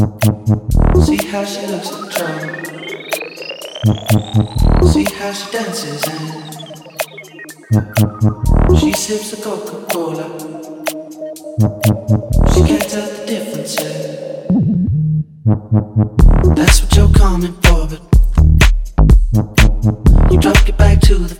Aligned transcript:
See 0.00 1.20
how 1.26 1.44
she 1.44 1.66
looks 1.66 1.90
in 1.90 2.08
trouble. 2.08 2.40
See 4.88 5.04
how 5.04 5.30
she 5.30 5.50
dances 5.52 6.02
and 6.08 6.42
she 8.78 8.92
sips 8.92 9.34
a 9.34 9.36
Coca 9.42 9.84
Cola. 9.92 10.24
She 12.54 12.62
can't 12.62 12.88
tell 12.88 13.10
the 13.10 13.26
difference. 13.26 13.76
Yeah. 13.78 14.46
That's 16.54 16.80
what 16.82 16.96
you're 16.96 17.12
coming 17.12 17.52
for, 17.60 17.86
but 17.86 18.00
you 20.32 20.38
drop 20.40 20.66
it 20.66 20.78
back 20.78 21.00
to 21.02 21.18
the 21.18 21.39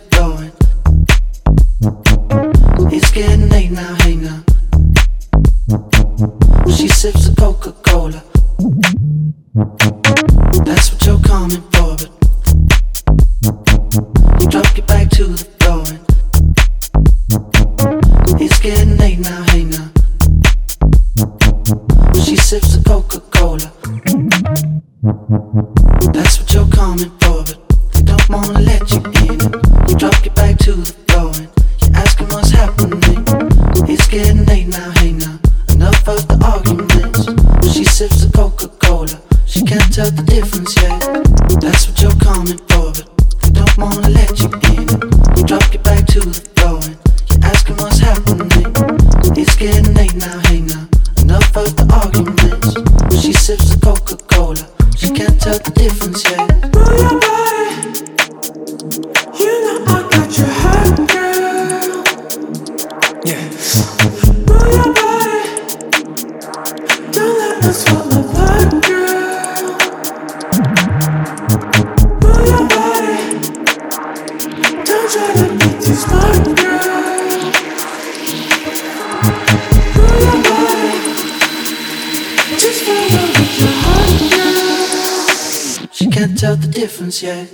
She 53.31 53.37
sips 53.37 53.73
the 53.73 53.79
Coca 53.79 54.17
Cola. 54.27 54.57
She 54.97 55.07
can't 55.07 55.39
tell 55.39 55.57
the 55.57 55.71
difference 55.71 56.29
yet. 56.29 57.20
谢。 87.11 87.45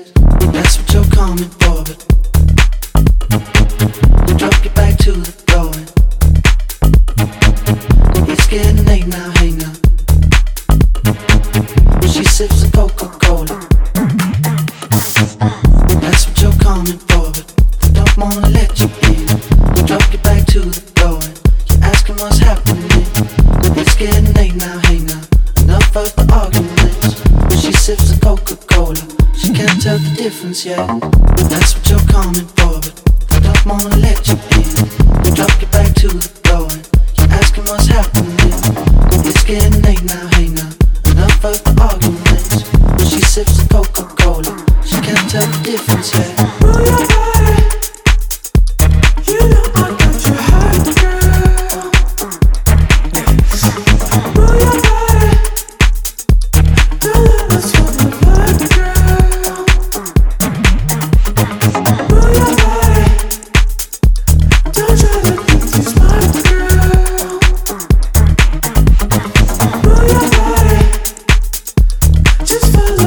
just 72.47 72.74
follow 72.74 73.06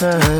deeper. 0.00 0.39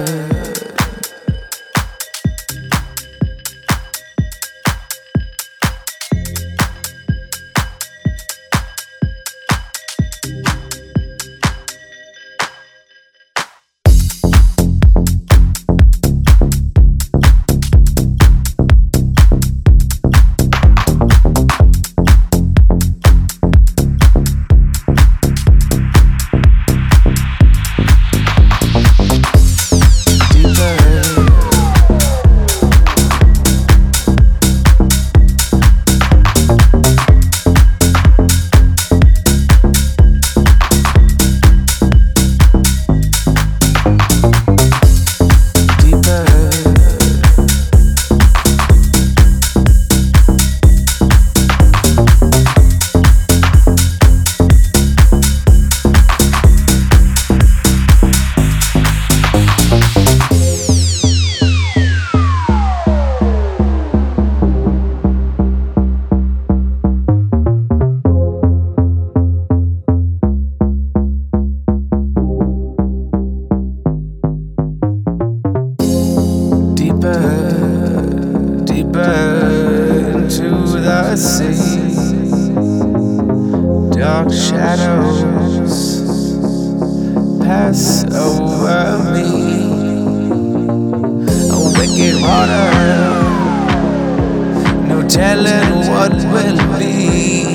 Telling 95.21 95.71
what 95.91 96.15
will 96.33 96.61
be. 96.79 97.53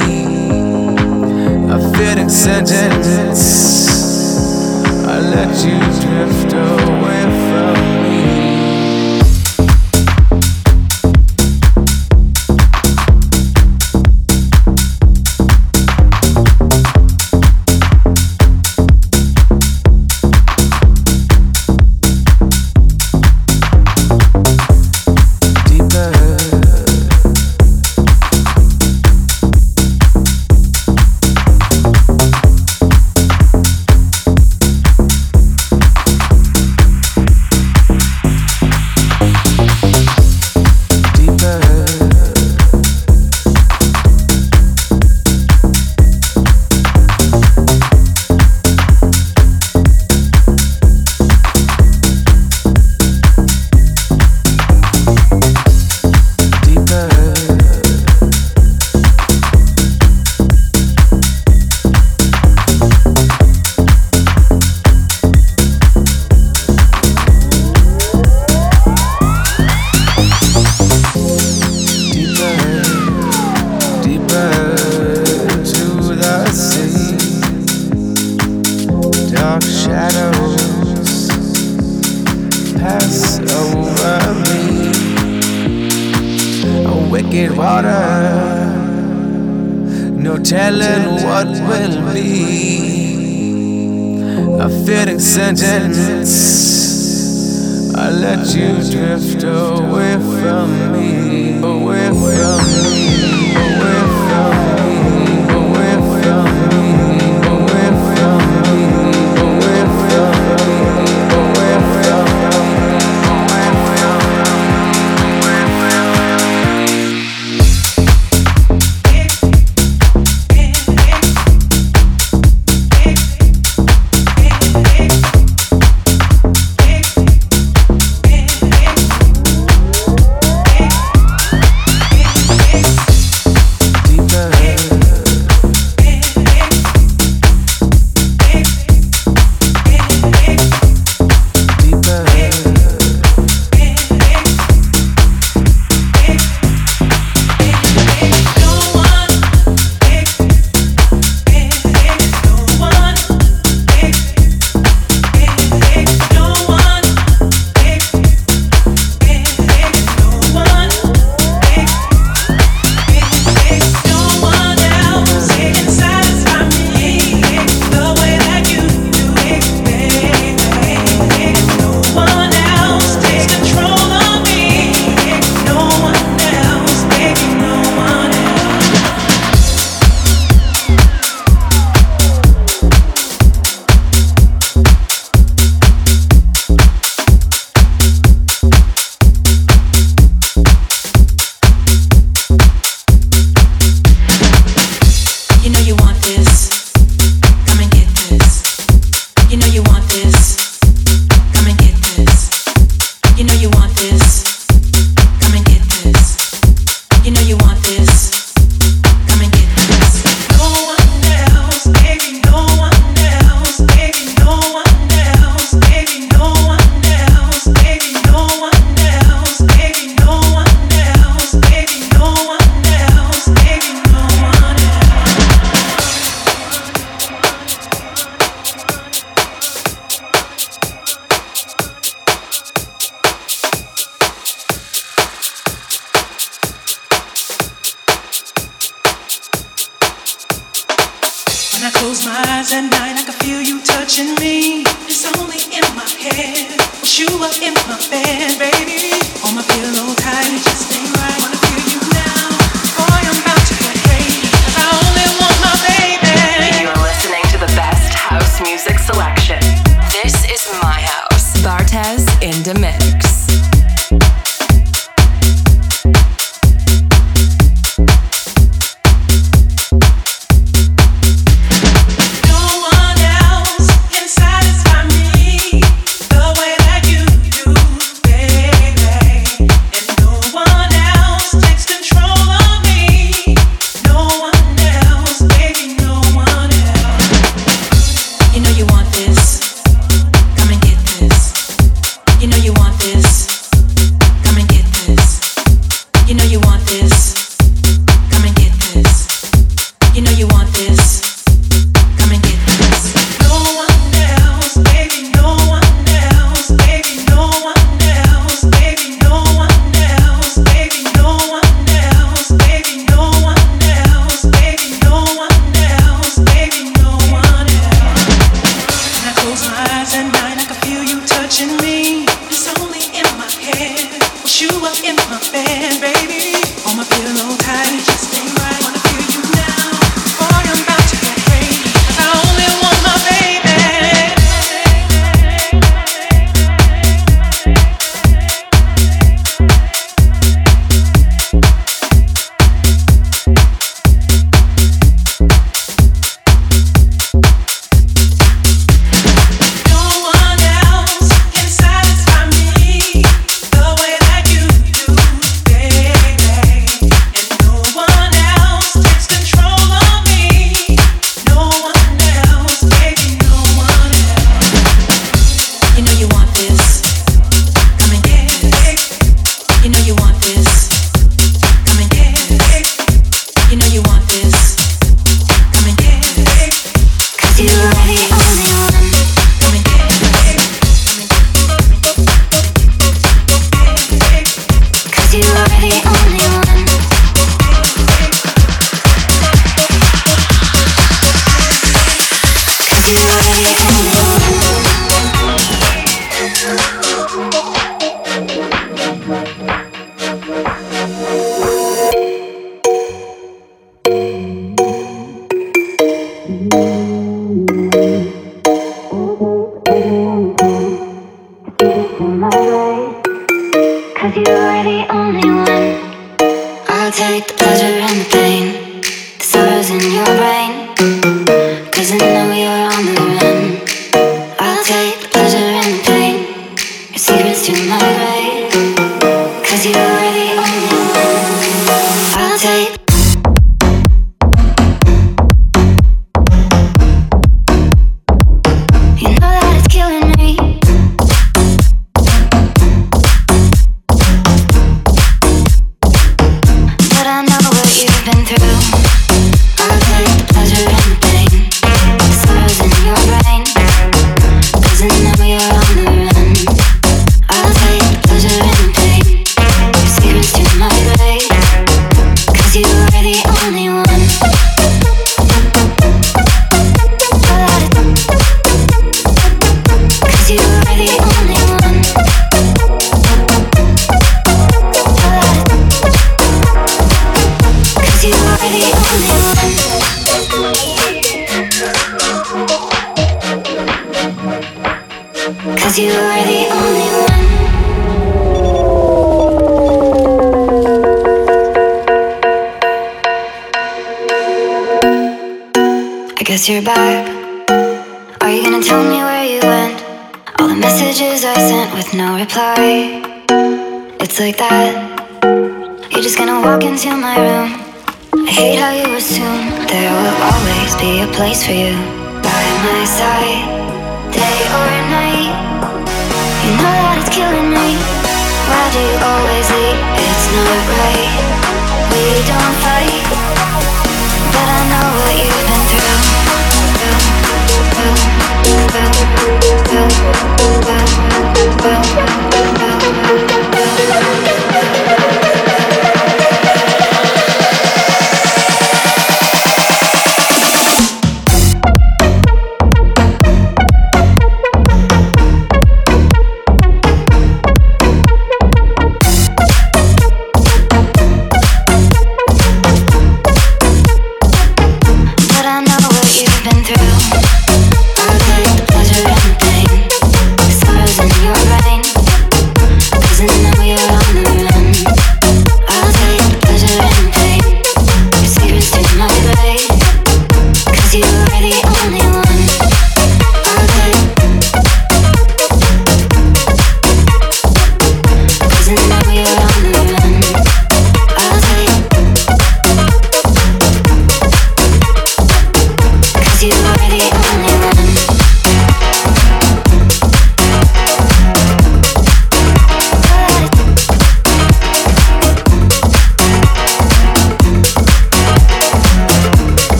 A 1.75 1.79
fitting 1.97 2.29
sentence, 2.29 3.41
I 5.07 5.17
let 5.35 5.51
you 5.65 5.79
drift 6.03 6.53
away 6.53 6.94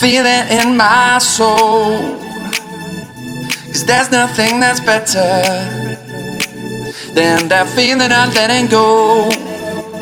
feel 0.00 0.24
it 0.24 0.50
in 0.50 0.76
my 0.78 1.18
soul. 1.18 2.18
Cause 3.66 3.84
there's 3.84 4.10
nothing 4.10 4.58
that's 4.58 4.80
better 4.80 5.42
than 7.14 7.48
that 7.48 7.68
feeling 7.76 8.10
of 8.10 8.34
letting 8.34 8.66
go. 8.66 9.28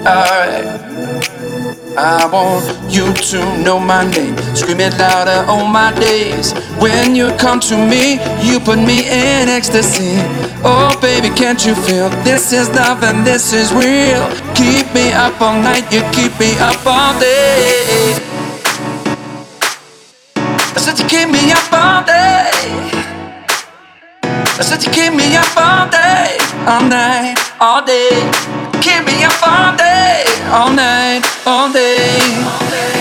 Alright. 0.07 1.38
I 2.01 2.31
want 2.31 2.63
you 2.89 3.13
to 3.13 3.39
know 3.59 3.81
my 3.81 4.09
name. 4.09 4.37
Scream 4.55 4.79
it 4.79 4.97
louder 4.99 5.45
all 5.51 5.67
my 5.67 5.93
days. 5.99 6.53
When 6.79 7.17
you 7.17 7.35
come 7.39 7.59
to 7.67 7.77
me, 7.77 8.21
you 8.41 8.61
put 8.61 8.79
me 8.79 9.03
in 9.11 9.49
ecstasy. 9.49 10.15
Oh, 10.63 10.97
baby, 11.03 11.29
can't 11.35 11.67
you 11.67 11.75
feel 11.75 12.09
this 12.23 12.53
is 12.53 12.69
love 12.71 13.03
and 13.03 13.27
this 13.27 13.53
is 13.53 13.73
real? 13.73 14.23
Keep 14.55 14.95
me 14.95 15.11
up 15.11 15.41
all 15.41 15.61
night, 15.61 15.91
you 15.93 16.03
keep 16.15 16.39
me 16.39 16.55
up 16.59 16.87
all 16.87 17.19
day. 17.19 18.15
I 20.37 20.79
said 20.79 21.01
you 21.01 21.07
keep 21.07 21.29
me 21.29 21.51
up 21.51 21.73
all 21.73 22.05
day. 22.07 22.51
I 24.23 24.63
said 24.63 24.85
you 24.85 24.93
keep 24.93 25.15
me 25.15 25.35
up 25.35 25.51
all 25.57 25.91
day, 25.91 26.39
all 26.65 26.89
night, 26.89 27.37
all 27.59 27.85
day. 27.85 28.58
Keep 28.81 29.07
me 29.07 29.25
up 29.25 29.33
all 29.47 29.77
day. 29.77 30.25
all 30.53 30.73
night, 30.73 31.23
all 31.47 31.73
day. 31.73 32.98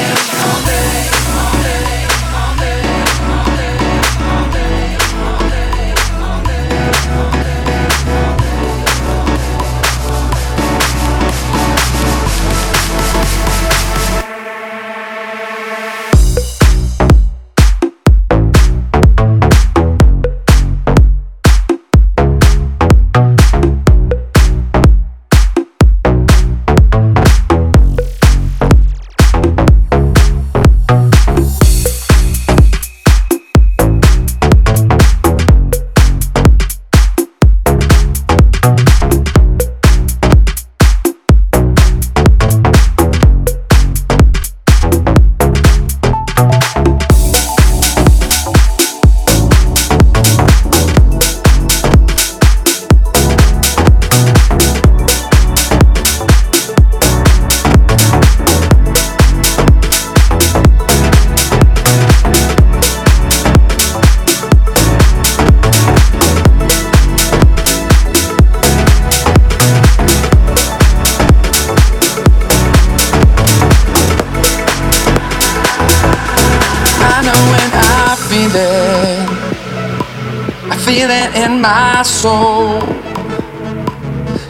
Soul. 82.18 82.82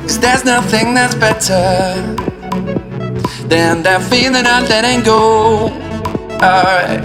Cause 0.07 0.19
there's 0.19 0.45
nothing 0.45 0.93
that's 0.93 1.15
better 1.15 1.99
than 3.51 3.83
that 3.83 3.99
feeling 4.09 4.47
of 4.47 4.69
letting 4.71 5.03
go. 5.03 5.67
Alright. 6.39 7.03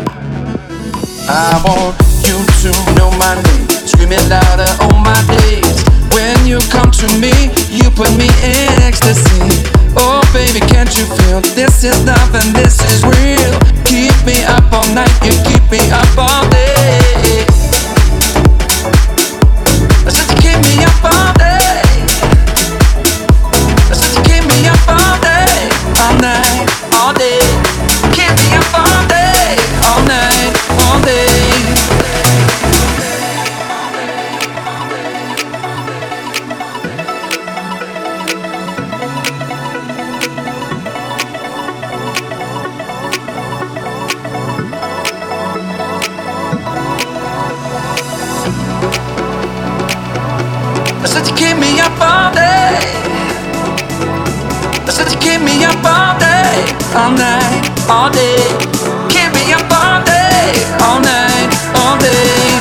I 1.26 1.58
want 1.66 1.98
you 2.22 2.38
to 2.62 2.70
know 2.94 3.10
my 3.18 3.34
name, 3.42 3.66
screaming 3.90 4.22
louder 4.30 4.70
on 4.86 5.02
my 5.02 5.18
days. 5.34 5.82
When 6.14 6.46
you 6.46 6.62
come 6.70 6.94
to 6.94 7.08
me, 7.18 7.34
you 7.66 7.90
put 7.98 8.14
me 8.14 8.30
in 8.46 8.70
ecstasy. 8.86 9.66
Oh, 9.98 10.22
baby, 10.30 10.62
can't 10.70 10.94
you 10.94 11.10
feel 11.18 11.42
this 11.58 11.82
is 11.82 11.98
nothing, 12.06 12.54
this 12.54 12.78
is 12.86 13.02
real? 13.02 13.54
Keep 13.82 14.14
me 14.22 14.38
up 14.46 14.70
all 14.70 14.86
night, 14.94 15.10
you 15.26 15.34
keep 15.42 15.64
me 15.74 15.82
up 15.90 16.14
all 16.14 16.46
day. 16.50 17.51
far. 21.02 21.51
All 56.94 57.10
night, 57.12 57.70
all 57.88 58.10
day. 58.10 58.36
Keep 59.08 59.32
me 59.34 59.52
up 59.52 59.70
all 59.72 60.04
day, 60.04 60.52
all 60.80 61.00
night, 61.00 61.48
all 61.76 61.98
day. 61.98 62.51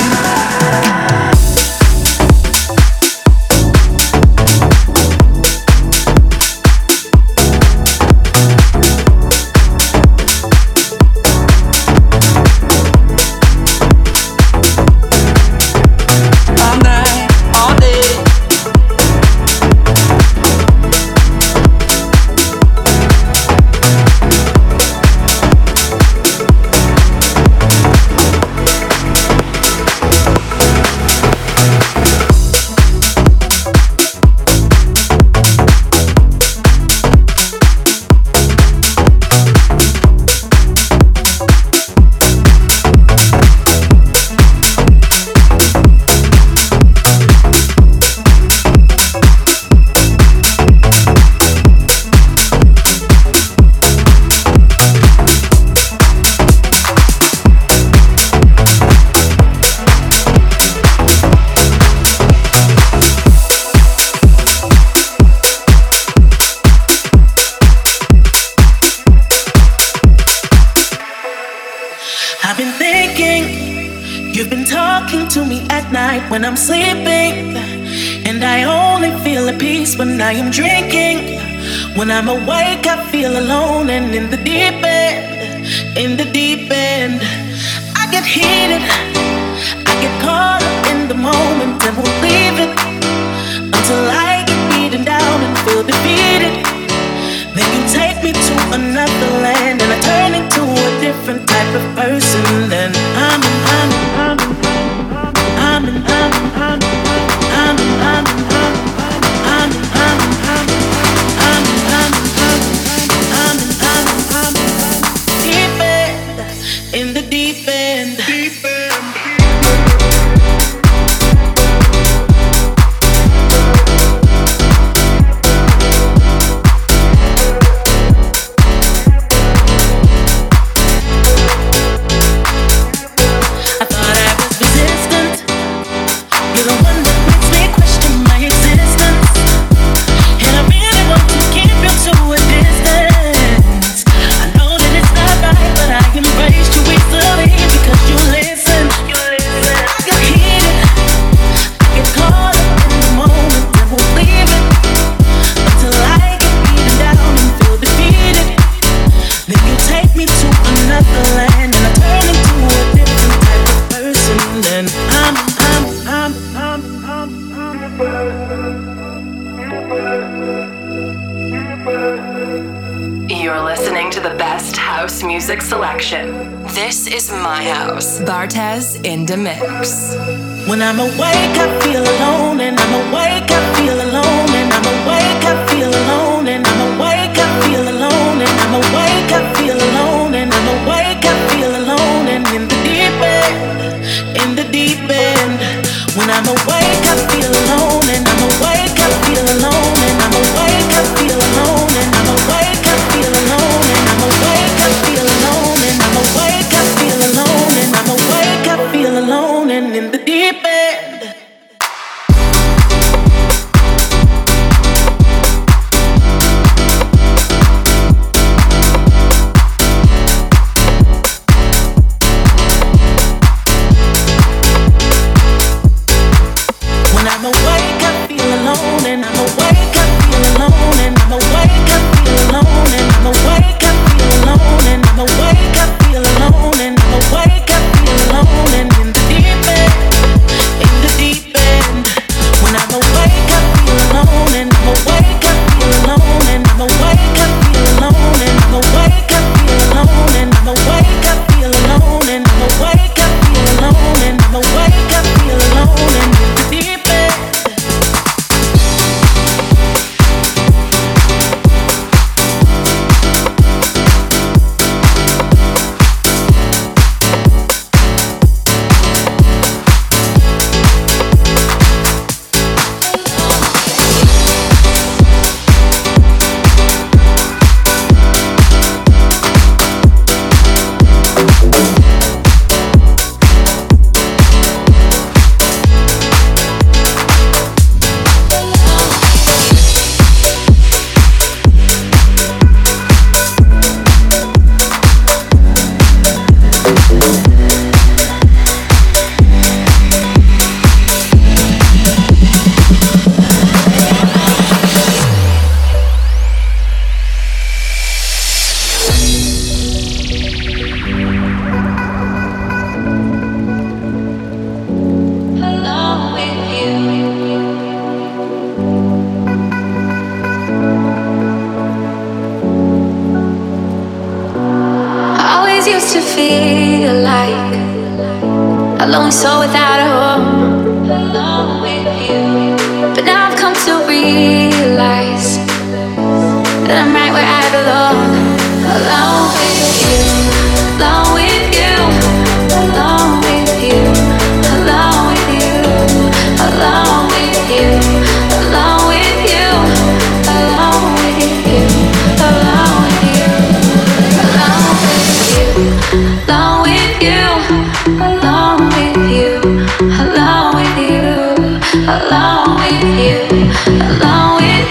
You. 334.22 334.71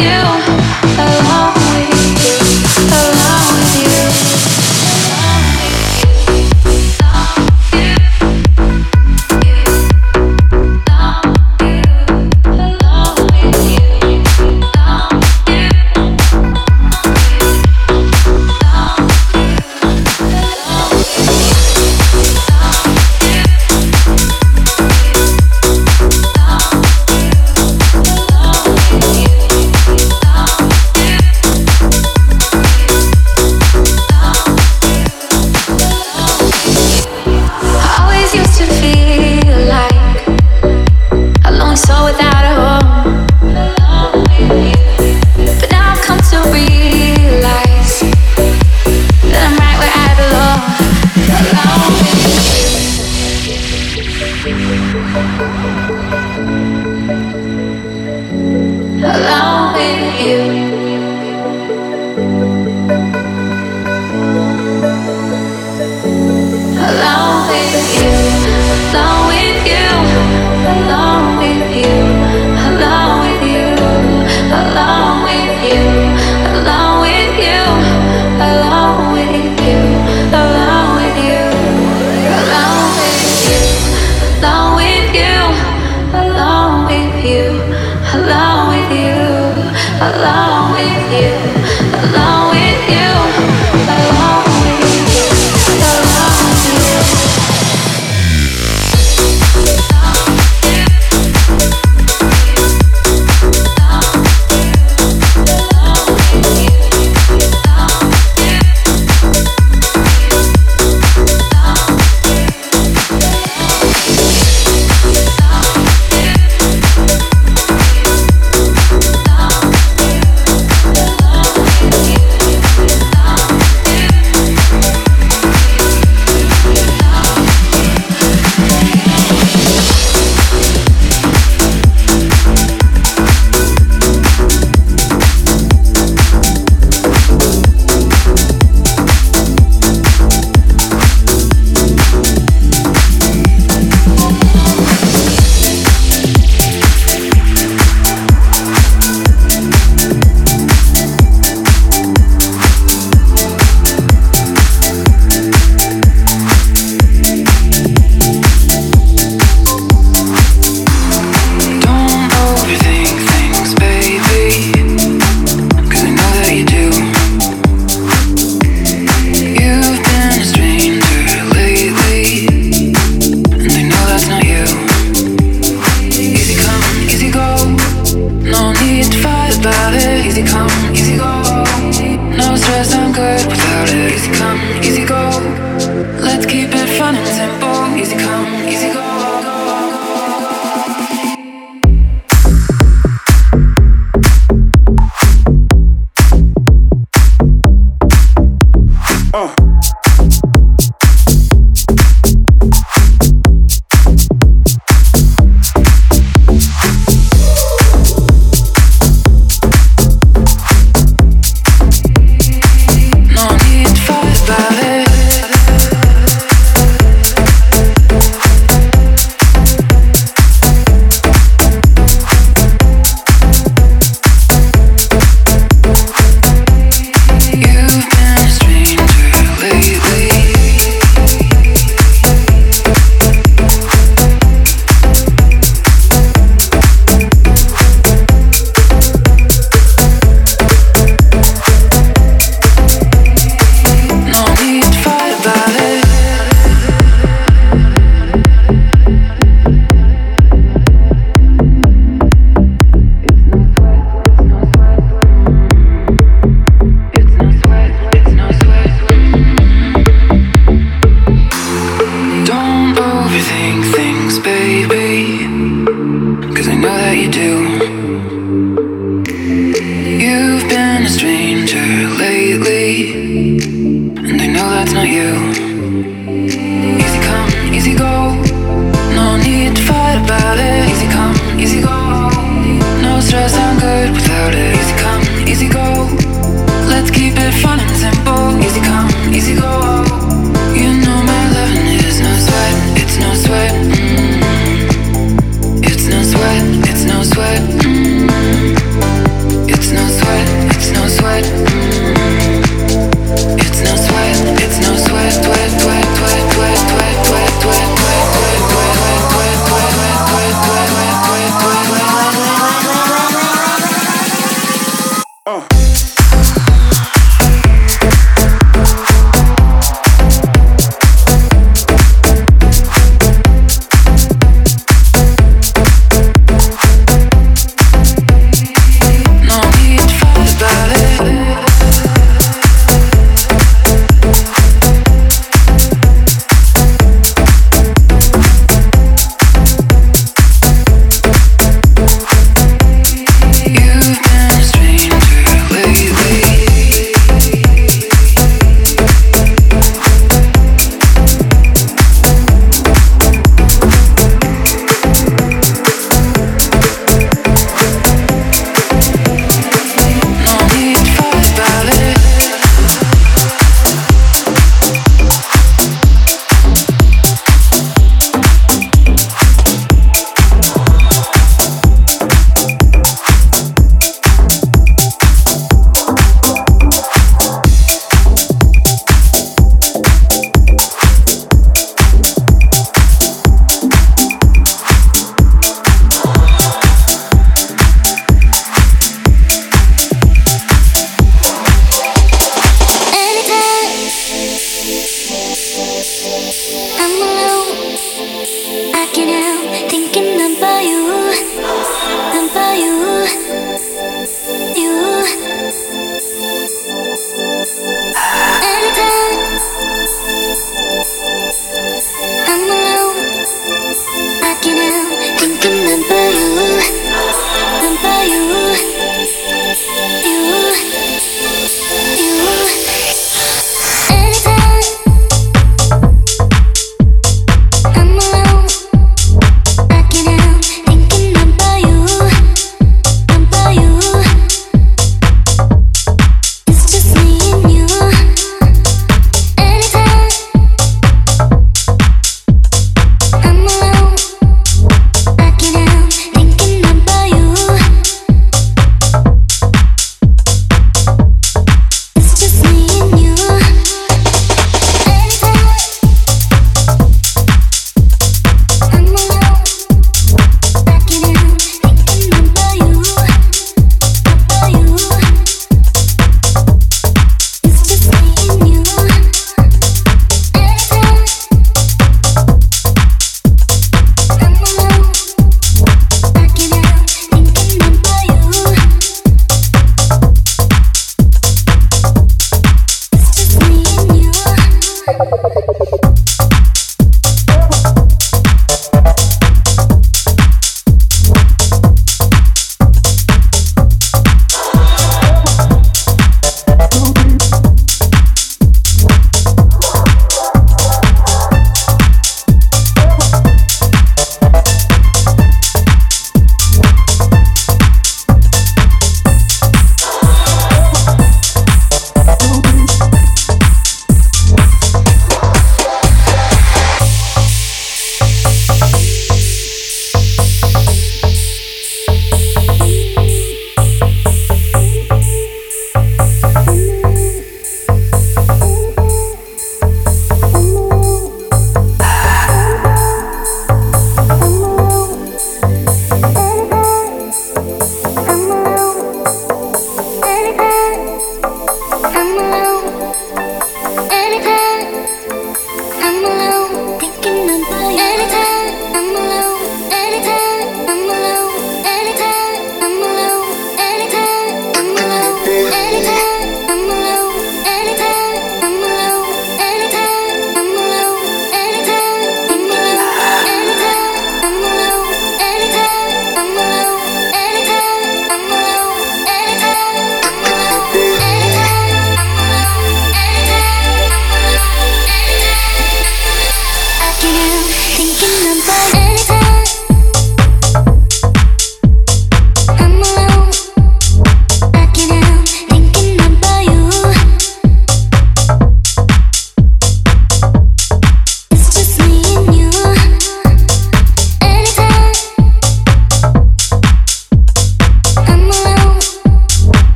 You. 0.00 0.63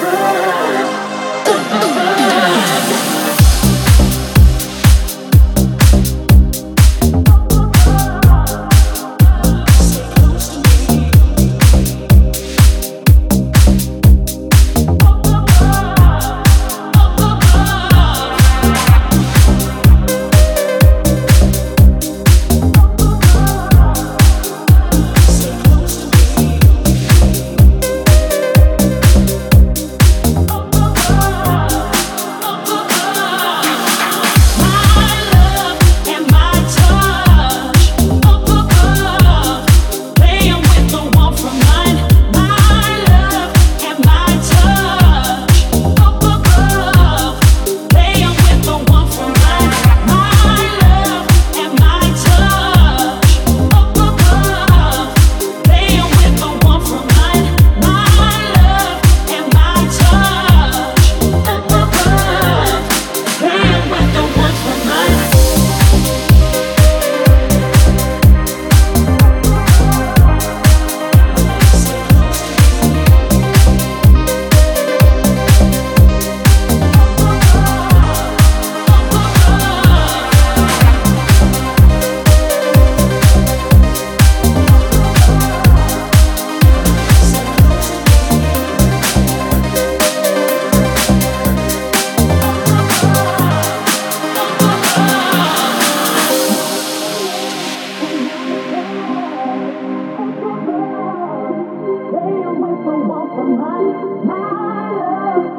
baby. 0.00 2.03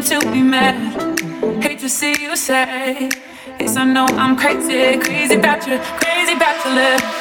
me 0.00 0.06
to 0.06 0.32
be 0.32 0.42
mad. 0.42 1.62
Hate 1.62 1.78
to 1.80 1.88
see 1.88 2.14
you 2.22 2.36
sad. 2.36 3.12
Yes, 3.58 3.76
I 3.76 3.84
know 3.84 4.06
I'm 4.06 4.36
crazy, 4.36 4.98
crazy 4.98 5.34
about 5.34 5.66
you, 5.66 5.78
crazy 5.78 6.34
about 6.34 6.64
your 6.64 6.74
love. 6.74 7.19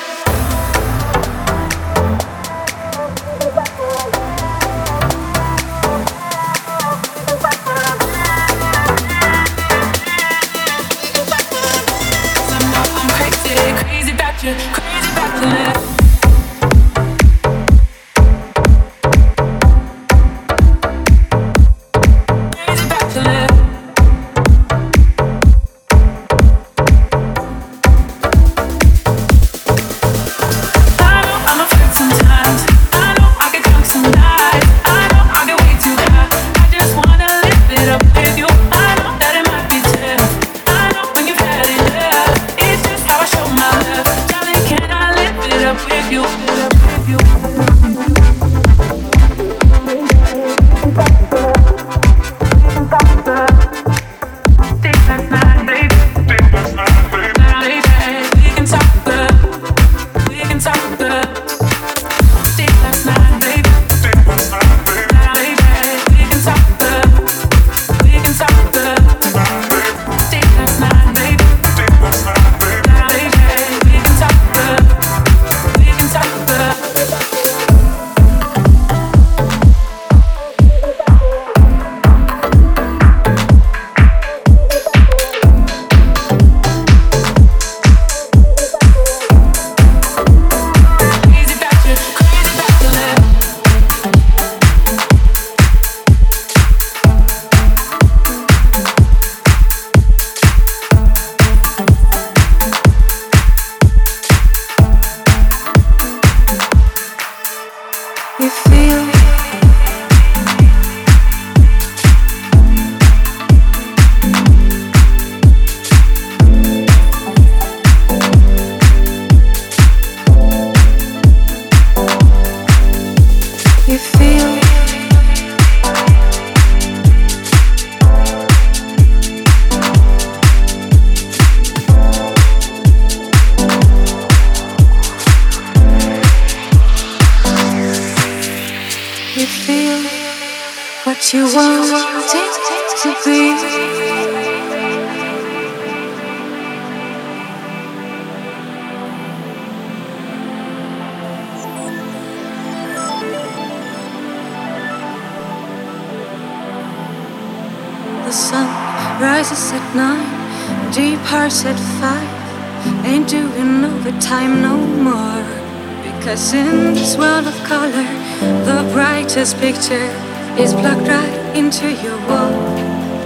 Into 171.59 171.91
your 171.91 172.17
wall. 172.29 172.51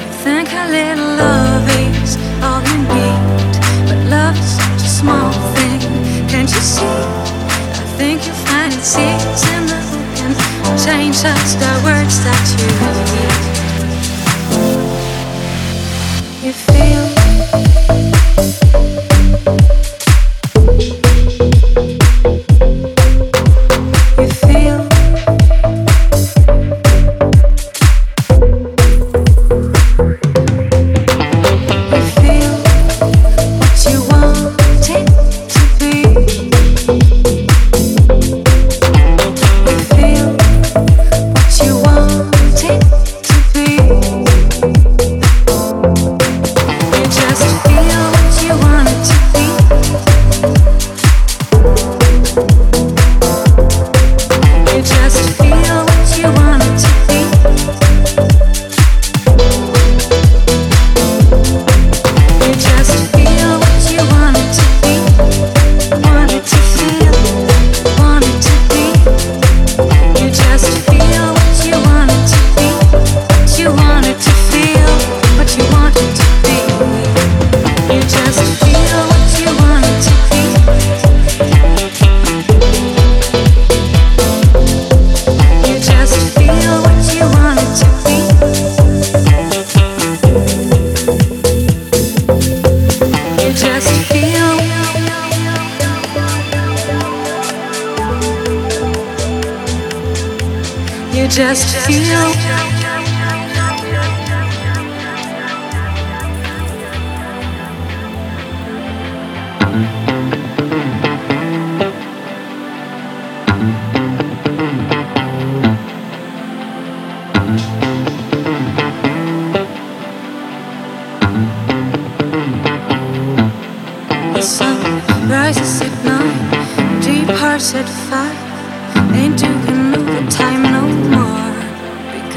You 0.01 0.11
think 0.25 0.49
a 0.51 0.65
little 0.67 1.11
love 1.17 1.69
is 2.01 2.17
all 2.41 2.61
you 2.69 2.77
need, 2.97 3.53
but 3.87 3.99
love 4.09 4.35
is 4.35 4.57
such 4.57 4.81
a 4.81 4.91
small 5.01 5.31
thing. 5.53 5.79
Can't 6.27 6.49
you 6.49 6.63
see? 6.73 6.83
I 6.83 7.85
think 7.99 8.25
you 8.25 8.33
find 8.33 8.73
it 8.73 8.83
in 9.53 9.67
the 9.67 9.79
can 10.15 10.33
change 10.83 11.21
just 11.21 11.59
the 11.59 11.73
words 11.85 12.17
that 12.25 12.45
you 12.57 12.67
need. 13.13 13.43
You 16.43 16.53
feel. 16.53 17.03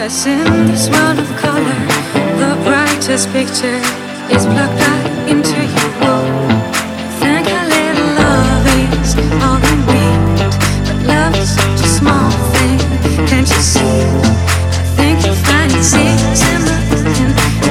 Because 0.07 0.27
in 0.27 0.67
this 0.69 0.89
world 0.89 1.19
of 1.19 1.27
color, 1.37 1.81
the 2.39 2.55
brightest 2.63 3.29
picture 3.33 3.81
is 4.31 4.47
into 5.27 5.59
your 5.59 5.91
wall. 5.99 6.31
A 7.19 7.67
little 7.75 8.11
love 8.15 8.67
is 9.03 9.19
all 9.43 9.59
you 9.67 9.77
need, 9.91 10.47
but 11.09 11.35
such 11.45 11.81
a 11.83 11.91
small 11.99 12.31
thing. 12.55 12.79
Can't 13.27 13.51
you 13.51 13.63
see? 13.73 13.83
I 13.83 14.87
think 14.95 15.27
you 15.27 15.35
find 15.35 15.73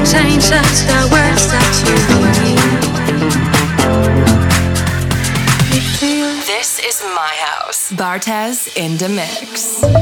change 0.03 0.51
the 0.91 1.07
words 1.15 1.47
that 1.55 1.71
you 1.87 1.95
need. 2.43 2.75
This 6.45 6.79
is 6.83 7.01
my 7.15 7.33
house. 7.47 7.93
Bartez 7.93 8.67
in 8.75 8.97
the 8.97 9.07
mix. 9.07 9.94